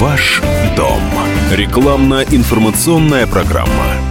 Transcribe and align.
Ваш 0.00 0.40
дом. 0.74 1.02
Рекламно-информационная 1.52 3.26
программа. 3.26 4.09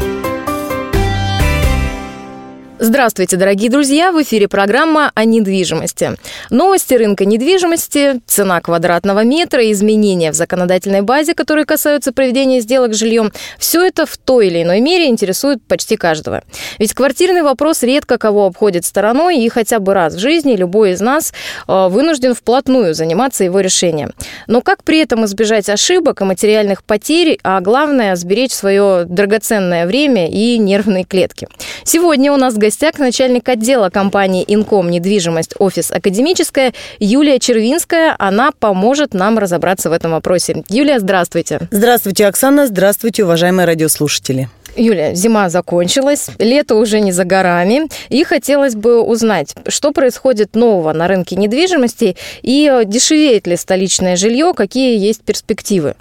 Здравствуйте, 2.81 3.35
дорогие 3.35 3.69
друзья! 3.69 4.13
В 4.13 4.21
эфире 4.21 4.47
программа 4.47 5.11
о 5.13 5.25
недвижимости. 5.25 6.11
Новости 6.50 6.93
рынка 6.93 7.25
недвижимости, 7.25 8.21
цена 8.25 8.61
квадратного 8.61 9.25
метра, 9.25 9.70
изменения 9.73 10.32
в 10.32 10.36
законодательной 10.36 11.02
базе, 11.02 11.34
которые 11.34 11.66
касаются 11.66 12.13
проведения 12.13 12.62
сделок 12.62 12.94
с 12.94 12.98
жильем– 12.98 13.34
все 13.59 13.84
это 13.84 14.05
в 14.05 14.16
той 14.16 14.48
или 14.48 14.63
иной 14.63 14.80
мере 14.80 15.07
интересует 15.07 15.62
почти 15.68 15.98
каждого. 15.98 16.41
Ведь 16.77 16.94
квартирный 16.94 17.41
вопрос 17.41 17.84
редко 17.84 18.18
кого 18.18 18.45
обходит 18.45 18.86
стороной, 18.86 19.39
и 19.39 19.50
хотя 19.50 19.80
бы 19.80 19.93
раз 19.93 20.14
в 20.14 20.20
жизни 20.20 20.55
любой 20.55 20.91
из 20.91 21.02
нас 21.02 21.34
э, 21.68 21.88
вынужден 21.89 22.34
вплотную 22.34 22.93
заниматься 22.93 23.43
его 23.43 23.59
решением. 23.59 24.14
Но 24.48 24.61
как 24.61 24.86
при 24.86 25.00
этом 25.00 25.26
избежать 25.26 25.68
ошибок 25.68 26.21
и 26.21 26.23
материальных 26.23 26.85
потерь, 26.85 27.40
а 27.43 27.59
главное– 27.59 28.16
сберечь 28.18 28.54
свое 28.54 29.04
драгоценное 29.04 29.85
время 29.85 30.30
и 30.30 30.57
нервные 30.57 31.04
клетки? 31.04 31.49
Сегодня 31.84 32.32
у 32.32 32.38
нас 32.38 32.54
в 32.54 32.69
гостях 32.70 33.00
начальник 33.00 33.50
отдела 33.50 33.90
компании 33.90 34.46
«Инком. 34.48 34.91
Недвижимость. 34.91 35.55
Офис 35.58 35.91
Академическая» 35.91 36.72
Юлия 37.00 37.40
Червинская. 37.40 38.16
Она 38.20 38.52
поможет 38.52 39.16
нам 39.16 39.40
разобраться 39.40 39.90
в 39.90 39.94
этом 39.94 40.12
вопросе. 40.12 40.64
Юлия, 40.70 41.00
здравствуйте. 41.00 41.62
Здравствуйте, 41.72 42.27
Оксана. 42.27 42.68
Здравствуйте, 42.68 43.24
уважаемые 43.24 43.66
радиослушатели. 43.66 44.50
Юля, 44.76 45.16
зима 45.16 45.50
закончилась, 45.50 46.27
лето 46.38 46.76
уже 46.76 47.00
не 47.00 47.12
за 47.12 47.24
горами, 47.24 47.90
и 48.10 48.24
хотелось 48.24 48.76
бы 48.76 49.02
узнать, 49.02 49.55
что 49.68 49.91
происходит 49.91 50.55
нового 50.55 50.94
на 50.94 51.08
рынке 51.08 51.36
недвижимости 51.38 52.16
и 52.44 52.84
дешевеет 52.86 53.48
ли 53.48 53.58
столичное 53.58 54.16
жилье, 54.16 54.54
какие 54.55 54.96
есть 54.96 55.24
перспективы. 55.24 55.96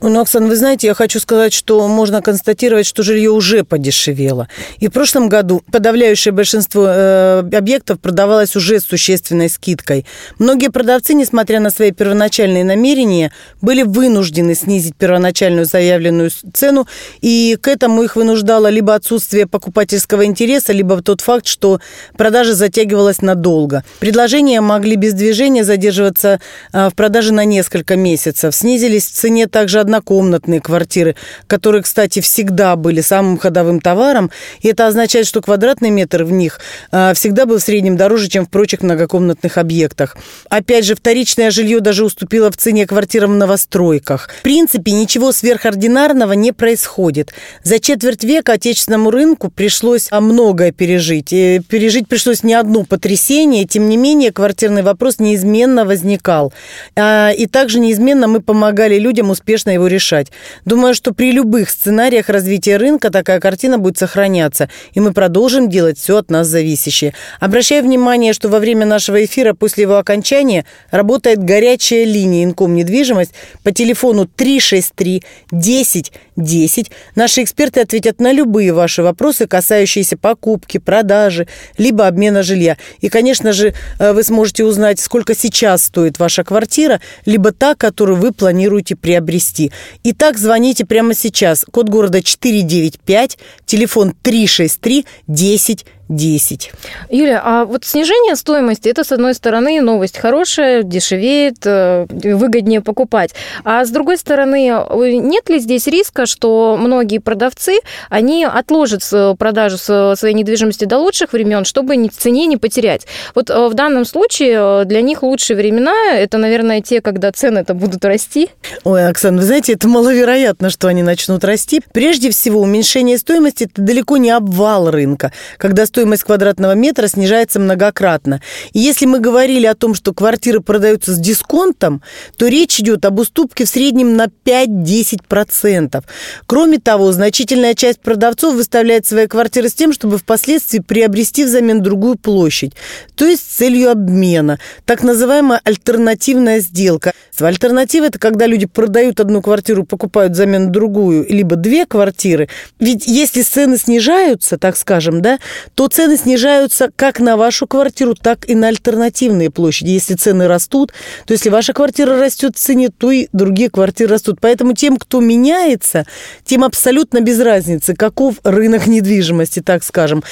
Ну, 0.00 0.20
Оксана, 0.20 0.46
вы 0.46 0.56
знаете, 0.56 0.86
я 0.88 0.94
хочу 0.94 1.20
сказать, 1.20 1.52
что 1.52 1.86
можно 1.88 2.22
констатировать, 2.22 2.86
что 2.86 3.02
жилье 3.02 3.30
уже 3.30 3.64
подешевело. 3.64 4.48
И 4.78 4.88
в 4.88 4.90
прошлом 4.90 5.28
году 5.28 5.62
подавляющее 5.70 6.32
большинство 6.32 6.86
э, 6.86 7.42
объектов 7.52 8.00
продавалось 8.00 8.56
уже 8.56 8.80
с 8.80 8.84
существенной 8.84 9.48
скидкой. 9.48 10.06
Многие 10.38 10.70
продавцы, 10.70 11.14
несмотря 11.14 11.60
на 11.60 11.70
свои 11.70 11.92
первоначальные 11.92 12.64
намерения, 12.64 13.32
были 13.60 13.82
вынуждены 13.82 14.54
снизить 14.54 14.96
первоначальную 14.96 15.66
заявленную 15.66 16.30
цену, 16.52 16.86
и 17.20 17.58
к 17.60 17.68
этому 17.68 18.02
их 18.02 18.16
вынуждало 18.16 18.68
либо 18.68 18.94
отсутствие 18.94 19.46
покупательского 19.46 20.24
интереса, 20.24 20.72
либо 20.72 21.00
тот 21.02 21.20
факт, 21.20 21.46
что 21.46 21.80
продажа 22.16 22.54
затягивалась 22.54 23.22
надолго. 23.22 23.84
Предложения 23.98 24.60
могли 24.60 24.96
без 24.96 25.14
движения 25.14 25.64
задерживаться 25.64 26.40
э, 26.72 26.88
в 26.88 26.94
продаже 26.94 27.32
на 27.32 27.44
несколько 27.44 27.96
месяцев. 27.96 28.54
Снизились 28.54 29.06
в 29.06 29.12
цене 29.12 29.46
также 29.60 29.80
однокомнатные 29.80 30.58
квартиры, 30.62 31.16
которые, 31.46 31.82
кстати, 31.82 32.22
всегда 32.22 32.76
были 32.76 33.02
самым 33.02 33.36
ходовым 33.36 33.78
товаром. 33.78 34.30
И 34.62 34.68
это 34.68 34.86
означает, 34.86 35.26
что 35.26 35.42
квадратный 35.42 35.90
метр 35.90 36.24
в 36.24 36.32
них 36.32 36.60
а, 36.90 37.12
всегда 37.12 37.44
был 37.44 37.58
в 37.58 37.62
среднем 37.62 37.98
дороже, 37.98 38.30
чем 38.30 38.46
в 38.46 38.48
прочих 38.48 38.80
многокомнатных 38.80 39.58
объектах. 39.58 40.16
Опять 40.48 40.86
же, 40.86 40.94
вторичное 40.94 41.50
жилье 41.50 41.80
даже 41.80 42.06
уступило 42.06 42.50
в 42.50 42.56
цене 42.56 42.86
квартирам 42.86 43.32
в 43.32 43.36
новостройках. 43.36 44.30
В 44.38 44.42
принципе, 44.42 44.92
ничего 44.92 45.30
сверхординарного 45.30 46.32
не 46.32 46.52
происходит. 46.52 47.34
За 47.62 47.80
четверть 47.80 48.24
века 48.24 48.52
отечественному 48.52 49.10
рынку 49.10 49.50
пришлось 49.50 50.08
многое 50.10 50.72
пережить. 50.72 51.34
И 51.34 51.60
пережить 51.68 52.08
пришлось 52.08 52.42
не 52.42 52.54
одно 52.54 52.84
потрясение, 52.84 53.66
тем 53.66 53.90
не 53.90 53.98
менее, 53.98 54.32
квартирный 54.32 54.80
вопрос 54.80 55.18
неизменно 55.18 55.84
возникал. 55.84 56.54
А, 56.96 57.30
и 57.30 57.44
также 57.44 57.78
неизменно 57.78 58.26
мы 58.26 58.40
помогали 58.40 58.98
людям 58.98 59.28
успеть 59.28 59.49
успешно 59.50 59.70
его 59.70 59.88
решать. 59.88 60.28
Думаю, 60.64 60.94
что 60.94 61.12
при 61.12 61.32
любых 61.32 61.70
сценариях 61.70 62.28
развития 62.28 62.76
рынка 62.76 63.10
такая 63.10 63.40
картина 63.40 63.78
будет 63.78 63.98
сохраняться, 63.98 64.68
и 64.92 65.00
мы 65.00 65.12
продолжим 65.12 65.68
делать 65.68 65.98
все 65.98 66.18
от 66.18 66.30
нас 66.30 66.46
зависящее. 66.46 67.14
Обращаю 67.40 67.82
внимание, 67.82 68.32
что 68.32 68.48
во 68.48 68.60
время 68.60 68.86
нашего 68.86 69.24
эфира 69.24 69.52
после 69.52 69.82
его 69.82 69.96
окончания 69.96 70.66
работает 70.92 71.42
горячая 71.42 72.04
линия 72.04 72.44
Инком 72.44 72.74
недвижимость 72.74 73.32
по 73.64 73.72
телефону 73.72 74.26
363 74.26 75.24
10 75.50 76.12
10. 76.40 76.90
Наши 77.14 77.42
эксперты 77.42 77.80
ответят 77.80 78.20
на 78.20 78.32
любые 78.32 78.72
ваши 78.72 79.02
вопросы, 79.02 79.46
касающиеся 79.46 80.16
покупки, 80.16 80.78
продажи, 80.78 81.46
либо 81.78 82.06
обмена 82.06 82.42
жилья. 82.42 82.76
И, 83.00 83.08
конечно 83.08 83.52
же, 83.52 83.74
э, 83.98 84.12
вы 84.12 84.22
сможете 84.22 84.64
узнать, 84.64 85.00
сколько 85.00 85.34
сейчас 85.34 85.84
стоит 85.84 86.18
ваша 86.18 86.44
квартира, 86.44 87.00
либо 87.26 87.52
та, 87.52 87.74
которую 87.74 88.18
вы 88.18 88.32
планируете 88.32 88.96
приобрести 88.96 89.39
приобрести. 89.40 89.70
Итак, 90.04 90.38
звоните 90.38 90.84
прямо 90.84 91.14
сейчас. 91.14 91.64
Код 91.70 91.88
города 91.88 92.22
495, 92.22 93.38
телефон 93.66 94.14
363 94.22 95.06
10 95.26 95.86
10. 96.10 96.72
Юля, 97.08 97.40
а 97.42 97.64
вот 97.64 97.84
снижение 97.84 98.36
стоимости, 98.36 98.88
это, 98.88 99.04
с 99.04 99.12
одной 99.12 99.34
стороны, 99.34 99.80
новость 99.80 100.18
хорошая, 100.18 100.82
дешевеет, 100.82 101.58
э, 101.64 102.06
выгоднее 102.10 102.80
покупать. 102.80 103.30
А 103.64 103.84
с 103.84 103.90
другой 103.90 104.18
стороны, 104.18 104.72
нет 105.20 105.48
ли 105.48 105.60
здесь 105.60 105.86
риска, 105.86 106.26
что 106.26 106.76
многие 106.78 107.18
продавцы, 107.18 107.78
они 108.08 108.44
отложат 108.44 109.02
продажу 109.38 109.78
своей 109.78 110.34
недвижимости 110.34 110.84
до 110.84 110.98
лучших 110.98 111.32
времен, 111.32 111.64
чтобы 111.64 111.96
в 111.96 112.16
цене 112.16 112.46
не 112.46 112.56
потерять? 112.56 113.06
Вот 113.34 113.48
э, 113.48 113.68
в 113.68 113.74
данном 113.74 114.04
случае 114.04 114.82
э, 114.82 114.84
для 114.84 115.02
них 115.02 115.22
лучшие 115.22 115.56
времена, 115.56 116.14
это, 116.14 116.38
наверное, 116.38 116.80
те, 116.80 117.00
когда 117.00 117.30
цены-то 117.30 117.74
будут 117.74 118.04
расти. 118.04 118.50
Ой, 118.82 119.06
Оксана, 119.08 119.38
вы 119.38 119.44
знаете, 119.44 119.74
это 119.74 119.86
маловероятно, 119.86 120.70
что 120.70 120.88
они 120.88 121.04
начнут 121.04 121.44
расти. 121.44 121.80
Прежде 121.92 122.30
всего, 122.30 122.60
уменьшение 122.60 123.16
стоимости– 123.16 123.64
это 123.72 123.80
далеко 123.80 124.16
не 124.16 124.30
обвал 124.30 124.90
рынка, 124.90 125.32
когда 125.56 125.86
стоимость 125.86 125.99
стоимость 126.00 126.24
квадратного 126.24 126.72
метра 126.72 127.08
снижается 127.08 127.60
многократно. 127.60 128.40
И 128.72 128.78
если 128.78 129.04
мы 129.04 129.20
говорили 129.20 129.66
о 129.66 129.74
том, 129.74 129.94
что 129.94 130.14
квартиры 130.14 130.60
продаются 130.60 131.12
с 131.12 131.18
дисконтом, 131.18 132.02
то 132.38 132.48
речь 132.48 132.80
идет 132.80 133.04
об 133.04 133.18
уступке 133.18 133.66
в 133.66 133.68
среднем 133.68 134.16
на 134.16 134.28
5-10%. 134.46 136.02
Кроме 136.46 136.78
того, 136.78 137.12
значительная 137.12 137.74
часть 137.74 138.00
продавцов 138.00 138.54
выставляет 138.54 139.04
свои 139.04 139.26
квартиры 139.26 139.68
с 139.68 139.74
тем, 139.74 139.92
чтобы 139.92 140.16
впоследствии 140.16 140.78
приобрести 140.78 141.44
взамен 141.44 141.82
другую 141.82 142.16
площадь, 142.16 142.72
то 143.14 143.26
есть 143.26 143.42
с 143.42 143.56
целью 143.56 143.90
обмена, 143.90 144.58
так 144.86 145.02
называемая 145.02 145.60
альтернативная 145.62 146.60
сделка. 146.60 147.12
Альтернатива– 147.38 148.04
это 148.06 148.18
когда 148.18 148.46
люди 148.46 148.66
продают 148.66 149.20
одну 149.20 149.40
квартиру, 149.42 149.84
покупают 149.84 150.32
взамен 150.32 150.70
другую, 150.70 151.26
либо 151.28 151.56
две 151.56 151.86
квартиры. 151.86 152.48
Ведь 152.78 153.06
если 153.06 153.42
цены 153.42 153.78
снижаются, 153.78 154.58
так 154.58 154.76
скажем, 154.76 155.22
да, 155.22 155.38
то 155.74 155.88
цены 155.90 156.16
снижаются 156.16 156.90
как 156.96 157.20
на 157.20 157.36
вашу 157.36 157.66
квартиру, 157.66 158.14
так 158.14 158.48
и 158.48 158.54
на 158.54 158.68
альтернативные 158.68 159.50
площади. 159.50 159.90
Если 159.90 160.14
цены 160.14 160.48
растут, 160.48 160.92
то 161.26 161.32
если 161.32 161.48
ваша 161.48 161.72
квартира 161.72 162.18
растет 162.18 162.56
в 162.56 162.58
цене, 162.58 162.88
то 162.88 163.10
и 163.10 163.28
другие 163.32 163.70
квартиры 163.70 164.12
растут. 164.12 164.38
Поэтому 164.40 164.74
тем, 164.74 164.96
кто 164.96 165.20
меняется, 165.20 166.06
тем 166.44 166.64
абсолютно 166.64 167.20
без 167.20 167.40
разницы, 167.40 167.94
каков 167.94 168.36
рынок 168.44 168.86
недвижимости, 168.86 169.60
так 169.60 169.84
скажем. 169.84 170.22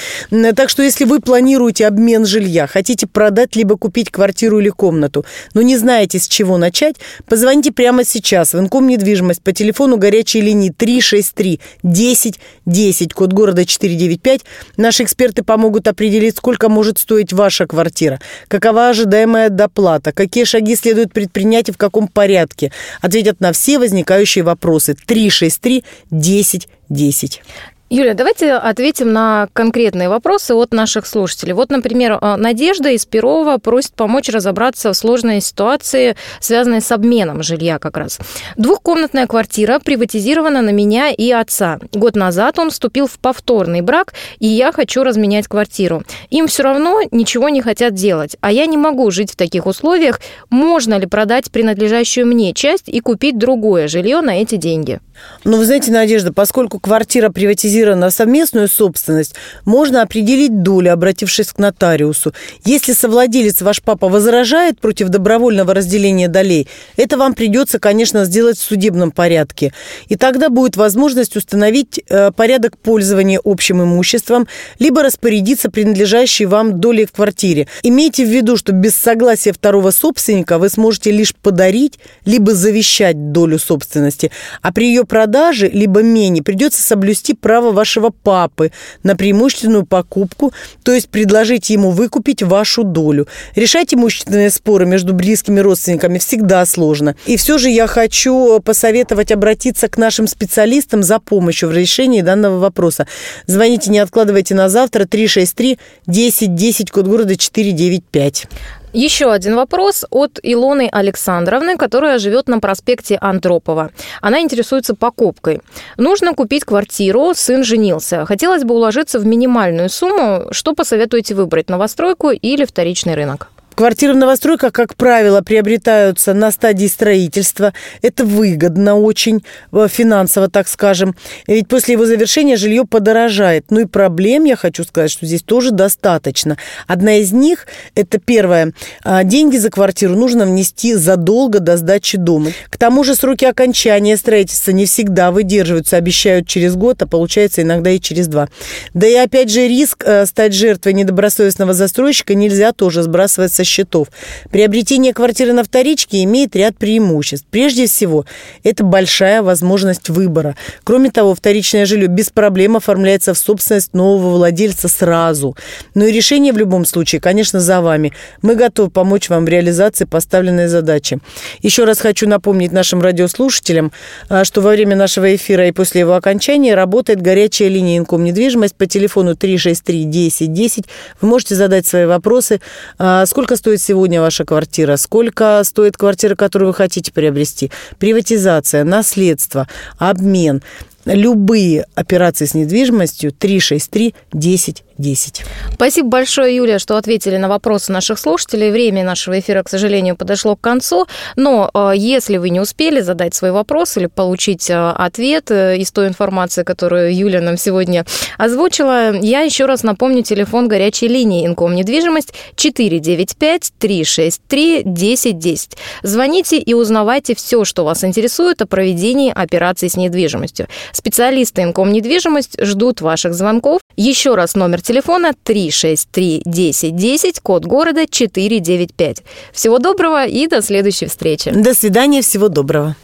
Так 0.56 0.68
что 0.70 0.82
если 0.82 1.04
вы 1.04 1.20
планируете 1.20 1.86
обмен 1.86 2.24
жилья, 2.24 2.66
хотите 2.66 3.06
продать 3.06 3.56
либо 3.56 3.76
купить 3.76 4.10
квартиру 4.10 4.60
или 4.60 4.68
комнату, 4.68 5.24
но 5.54 5.62
не 5.62 5.76
знаете, 5.76 6.18
с 6.18 6.28
чего 6.28 6.58
начать, 6.58 6.96
позвоните 7.26 7.72
прямо 7.72 8.04
сейчас 8.04 8.54
в 8.54 8.58
Инком 8.58 8.86
недвижимость 8.86 9.42
по 9.42 9.52
телефону 9.52 9.96
горячей 9.96 10.40
линии 10.40 10.70
363 10.70 11.60
10 11.82 12.38
10, 12.66 13.14
код 13.14 13.32
города 13.32 13.64
495. 13.64 14.42
Наши 14.76 15.02
эксперты 15.02 15.42
помогут 15.48 15.88
определить, 15.88 16.36
сколько 16.36 16.68
может 16.68 16.98
стоить 16.98 17.32
ваша 17.32 17.66
квартира, 17.66 18.20
какова 18.48 18.90
ожидаемая 18.90 19.48
доплата, 19.48 20.12
какие 20.12 20.44
шаги 20.44 20.76
следует 20.76 21.10
предпринять 21.14 21.70
и 21.70 21.72
в 21.72 21.78
каком 21.78 22.06
порядке. 22.06 22.70
Ответят 23.00 23.40
на 23.40 23.52
все 23.52 23.78
возникающие 23.78 24.44
вопросы. 24.44 24.94
363 24.94 25.84
10 26.10 26.68
10. 26.90 27.42
Юля, 27.90 28.12
давайте 28.12 28.52
ответим 28.52 29.14
на 29.14 29.48
конкретные 29.54 30.10
вопросы 30.10 30.52
от 30.52 30.74
наших 30.74 31.06
слушателей. 31.06 31.54
Вот, 31.54 31.70
например, 31.70 32.18
э, 32.20 32.36
Надежда 32.36 32.90
из 32.90 33.06
Перова 33.06 33.56
просит 33.56 33.94
помочь 33.94 34.28
разобраться 34.28 34.92
в 34.92 34.96
сложной 34.96 35.40
ситуации, 35.40 36.14
связанной 36.38 36.82
с 36.82 36.92
обменом 36.92 37.42
жилья 37.42 37.78
как 37.78 37.96
раз. 37.96 38.18
Двухкомнатная 38.58 39.26
квартира 39.26 39.78
приватизирована 39.78 40.60
на 40.60 40.68
меня 40.68 41.08
и 41.08 41.30
отца. 41.30 41.78
Год 41.94 42.14
назад 42.14 42.58
он 42.58 42.68
вступил 42.68 43.06
в 43.06 43.18
повторный 43.18 43.80
брак, 43.80 44.12
и 44.38 44.46
я 44.46 44.70
хочу 44.70 45.02
разменять 45.02 45.48
квартиру. 45.48 46.02
Им 46.28 46.46
все 46.46 46.64
равно 46.64 47.00
ничего 47.10 47.48
не 47.48 47.62
хотят 47.62 47.94
делать, 47.94 48.36
а 48.42 48.52
я 48.52 48.66
не 48.66 48.76
могу 48.76 49.10
жить 49.10 49.32
в 49.32 49.36
таких 49.36 49.64
условиях. 49.64 50.20
Можно 50.50 50.98
ли 50.98 51.06
продать 51.06 51.50
принадлежащую 51.50 52.26
мне 52.26 52.52
часть 52.52 52.90
и 52.90 53.00
купить 53.00 53.38
другое 53.38 53.88
жилье 53.88 54.20
на 54.20 54.42
эти 54.42 54.56
деньги? 54.56 55.00
Ну, 55.44 55.56
вы 55.56 55.64
знаете, 55.64 55.90
Надежда, 55.90 56.32
поскольку 56.32 56.78
квартира 56.78 57.30
приватизирована 57.30 57.77
специализирована 57.78 58.10
в 58.10 58.12
совместную 58.12 58.68
собственность, 58.68 59.34
можно 59.64 60.02
определить 60.02 60.62
долю, 60.62 60.92
обратившись 60.92 61.52
к 61.52 61.58
нотариусу. 61.58 62.34
Если 62.64 62.92
совладелец, 62.92 63.62
ваш 63.62 63.82
папа, 63.82 64.08
возражает 64.08 64.80
против 64.80 65.08
добровольного 65.08 65.74
разделения 65.74 66.28
долей, 66.28 66.68
это 66.96 67.16
вам 67.16 67.34
придется, 67.34 67.78
конечно, 67.78 68.24
сделать 68.24 68.58
в 68.58 68.62
судебном 68.62 69.10
порядке. 69.10 69.72
И 70.08 70.16
тогда 70.16 70.48
будет 70.48 70.76
возможность 70.76 71.36
установить 71.36 72.00
э, 72.08 72.30
порядок 72.32 72.78
пользования 72.78 73.40
общим 73.44 73.82
имуществом, 73.82 74.46
либо 74.78 75.02
распорядиться 75.02 75.70
принадлежащей 75.70 76.46
вам 76.46 76.80
долей 76.80 77.06
в 77.06 77.12
квартире. 77.12 77.66
Имейте 77.82 78.24
в 78.24 78.28
виду, 78.28 78.56
что 78.56 78.72
без 78.72 78.94
согласия 78.96 79.52
второго 79.52 79.90
собственника 79.90 80.58
вы 80.58 80.68
сможете 80.68 81.10
лишь 81.10 81.34
подарить, 81.34 81.98
либо 82.24 82.54
завещать 82.54 83.32
долю 83.32 83.58
собственности, 83.58 84.30
а 84.62 84.72
при 84.72 84.88
ее 84.88 85.04
продаже, 85.04 85.68
либо 85.68 86.02
мене, 86.02 86.42
придется 86.42 86.82
соблюсти 86.82 87.34
право 87.34 87.67
вашего 87.72 88.10
папы 88.10 88.72
на 89.02 89.16
преимущественную 89.16 89.86
покупку, 89.86 90.52
то 90.82 90.92
есть 90.92 91.08
предложить 91.08 91.70
ему 91.70 91.90
выкупить 91.90 92.42
вашу 92.42 92.84
долю. 92.84 93.26
Решать 93.54 93.94
имущественные 93.94 94.50
споры 94.50 94.86
между 94.86 95.14
близкими 95.14 95.60
родственниками 95.60 96.18
всегда 96.18 96.64
сложно. 96.66 97.16
И 97.26 97.36
все 97.36 97.58
же 97.58 97.70
я 97.70 97.86
хочу 97.86 98.60
посоветовать 98.60 99.32
обратиться 99.32 99.88
к 99.88 99.98
нашим 99.98 100.26
специалистам 100.26 101.02
за 101.02 101.18
помощью 101.18 101.68
в 101.68 101.72
решении 101.72 102.20
данного 102.20 102.58
вопроса. 102.58 103.06
Звоните, 103.46 103.90
не 103.90 103.98
откладывайте 103.98 104.54
на 104.54 104.68
завтра 104.68 105.04
363 105.04 105.78
10 106.06 106.54
10, 106.54 106.90
код 106.90 107.06
города 107.06 107.36
495. 107.36 108.46
Еще 108.94 109.30
один 109.30 109.54
вопрос 109.54 110.06
от 110.10 110.40
Илоны 110.42 110.88
Александровны, 110.90 111.76
которая 111.76 112.18
живет 112.18 112.48
на 112.48 112.58
проспекте 112.58 113.18
Андропова. 113.20 113.90
Она 114.22 114.40
интересуется 114.40 114.94
покупкой. 114.94 115.60
Нужно 115.98 116.34
купить 116.34 116.64
квартиру, 116.64 117.32
сын 117.34 117.64
женился. 117.64 118.24
Хотелось 118.24 118.64
бы 118.64 118.74
уложиться 118.74 119.18
в 119.18 119.26
минимальную 119.26 119.90
сумму. 119.90 120.46
Что 120.52 120.74
посоветуете 120.74 121.34
выбрать, 121.34 121.68
новостройку 121.68 122.30
или 122.30 122.64
вторичный 122.64 123.14
рынок? 123.14 123.50
Квартиры 123.78 124.14
в 124.14 124.16
новостройках, 124.16 124.72
как 124.72 124.96
правило, 124.96 125.40
приобретаются 125.40 126.34
на 126.34 126.50
стадии 126.50 126.88
строительства. 126.88 127.72
Это 128.02 128.24
выгодно 128.24 128.96
очень, 128.96 129.44
э, 129.70 129.86
финансово, 129.88 130.50
так 130.50 130.66
скажем. 130.66 131.14
Ведь 131.46 131.68
после 131.68 131.92
его 131.92 132.04
завершения 132.04 132.56
жилье 132.56 132.84
подорожает. 132.84 133.66
Ну 133.70 133.78
и 133.78 133.84
проблем, 133.84 134.46
я 134.46 134.56
хочу 134.56 134.82
сказать, 134.82 135.12
что 135.12 135.26
здесь 135.26 135.42
тоже 135.42 135.70
достаточно. 135.70 136.56
Одна 136.88 137.18
из 137.18 137.30
них, 137.30 137.68
это 137.94 138.18
первое, 138.18 138.72
а, 139.04 139.22
деньги 139.22 139.58
за 139.58 139.70
квартиру 139.70 140.16
нужно 140.16 140.44
внести 140.44 140.94
задолго 140.94 141.60
до 141.60 141.76
сдачи 141.76 142.18
дома. 142.18 142.50
К 142.70 142.78
тому 142.78 143.04
же 143.04 143.14
сроки 143.14 143.44
окончания 143.44 144.16
строительства 144.16 144.72
не 144.72 144.86
всегда 144.86 145.30
выдерживаются. 145.30 145.96
Обещают 145.96 146.48
через 146.48 146.74
год, 146.74 147.00
а 147.02 147.06
получается 147.06 147.62
иногда 147.62 147.90
и 147.90 148.00
через 148.00 148.26
два. 148.26 148.48
Да 148.92 149.06
и 149.06 149.14
опять 149.14 149.52
же 149.52 149.68
риск 149.68 150.02
э, 150.04 150.26
стать 150.26 150.52
жертвой 150.52 150.94
недобросовестного 150.94 151.74
застройщика 151.74 152.34
нельзя 152.34 152.72
тоже 152.72 153.04
сбрасывать 153.04 153.52
со 153.52 153.67
счетов. 153.68 154.08
Приобретение 154.50 155.12
квартиры 155.12 155.52
на 155.52 155.62
вторичке 155.62 156.24
имеет 156.24 156.56
ряд 156.56 156.76
преимуществ. 156.76 157.46
Прежде 157.50 157.86
всего, 157.86 158.24
это 158.64 158.82
большая 158.82 159.42
возможность 159.42 160.08
выбора. 160.08 160.56
Кроме 160.84 161.10
того, 161.10 161.34
вторичное 161.34 161.86
жилье 161.86 162.08
без 162.08 162.30
проблем 162.30 162.76
оформляется 162.76 163.34
в 163.34 163.38
собственность 163.38 163.94
нового 163.94 164.36
владельца 164.36 164.88
сразу. 164.88 165.56
Но 165.94 166.04
и 166.06 166.12
решение 166.12 166.52
в 166.52 166.58
любом 166.58 166.84
случае, 166.84 167.20
конечно, 167.20 167.60
за 167.60 167.80
вами. 167.80 168.12
Мы 168.42 168.54
готовы 168.54 168.90
помочь 168.90 169.28
вам 169.28 169.44
в 169.44 169.48
реализации 169.48 170.04
поставленной 170.04 170.68
задачи. 170.68 171.18
Еще 171.60 171.84
раз 171.84 171.98
хочу 171.98 172.28
напомнить 172.28 172.72
нашим 172.72 173.00
радиослушателям, 173.00 173.92
а, 174.28 174.44
что 174.44 174.60
во 174.60 174.70
время 174.70 174.96
нашего 174.96 175.34
эфира 175.34 175.68
и 175.68 175.72
после 175.72 176.00
его 176.00 176.14
окончания 176.14 176.74
работает 176.74 177.20
горячая 177.20 177.68
линия 177.68 177.98
Инком 177.98 178.24
недвижимость 178.24 178.74
по 178.74 178.86
телефону 178.86 179.36
363 179.36 180.04
10 180.04 180.52
10. 180.52 180.84
Вы 181.20 181.28
можете 181.28 181.54
задать 181.54 181.86
свои 181.86 182.06
вопросы. 182.06 182.60
А, 182.98 183.26
сколько 183.26 183.56
стоит 183.58 183.82
сегодня 183.82 184.20
ваша 184.20 184.44
квартира, 184.44 184.96
сколько 184.96 185.60
стоит 185.64 185.96
квартира, 185.96 186.34
которую 186.34 186.68
вы 186.68 186.74
хотите 186.74 187.12
приобрести, 187.12 187.70
приватизация, 187.98 188.84
наследство, 188.84 189.68
обмен, 189.98 190.62
любые 191.04 191.84
операции 191.94 192.46
с 192.46 192.54
недвижимостью 192.54 193.32
363 193.32 194.14
10 194.32 194.84
10. 194.98 195.44
Спасибо 195.74 196.08
большое, 196.08 196.56
Юлия, 196.56 196.78
что 196.78 196.96
ответили 196.96 197.36
на 197.36 197.48
вопросы 197.48 197.92
наших 197.92 198.18
слушателей. 198.18 198.70
Время 198.70 199.04
нашего 199.04 199.38
эфира, 199.38 199.62
к 199.62 199.68
сожалению, 199.68 200.16
подошло 200.16 200.56
к 200.56 200.60
концу. 200.60 201.06
Но 201.36 201.70
э, 201.72 201.92
если 201.96 202.36
вы 202.36 202.50
не 202.50 202.60
успели 202.60 203.00
задать 203.00 203.34
свой 203.34 203.52
вопрос 203.52 203.96
или 203.96 204.06
получить 204.06 204.68
э, 204.68 204.74
ответ 204.74 205.50
э, 205.50 205.76
из 205.78 205.92
той 205.92 206.08
информации, 206.08 206.64
которую 206.64 207.16
Юлия 207.16 207.40
нам 207.40 207.56
сегодня 207.56 208.04
озвучила, 208.38 209.16
я 209.16 209.40
еще 209.40 209.66
раз 209.66 209.84
напомню 209.84 210.22
телефон 210.22 210.66
горячей 210.66 211.06
линии 211.06 211.46
Инком 211.46 211.74
недвижимость 211.76 212.34
495 212.56 213.72
363 213.78 214.80
1010. 214.80 215.70
Звоните 216.02 216.58
и 216.58 216.74
узнавайте 216.74 217.36
все, 217.36 217.64
что 217.64 217.84
вас 217.84 218.02
интересует 218.02 218.62
о 218.62 218.66
проведении 218.66 219.32
операций 219.32 219.88
с 219.88 219.96
недвижимостью. 219.96 220.66
Специалисты 220.92 221.62
Инком 221.62 221.92
недвижимость 221.92 222.60
ждут 222.60 223.00
ваших 223.00 223.34
звонков. 223.34 223.80
Еще 223.96 224.34
раз 224.34 224.54
номер 224.54 224.80
телефона 224.88 225.32
363 225.42 226.42
10 226.46 226.96
10, 226.96 227.40
код 227.40 227.66
города 227.66 228.06
495. 228.06 229.22
Всего 229.52 229.78
доброго 229.78 230.26
и 230.26 230.46
до 230.46 230.62
следующей 230.62 231.06
встречи. 231.06 231.50
До 231.50 231.74
свидания, 231.74 232.22
всего 232.22 232.48
доброго. 232.48 232.96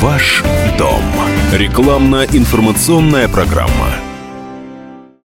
Ваш 0.00 0.42
дом. 0.76 1.02
Рекламно-информационная 1.52 3.28
программа. 3.28 3.89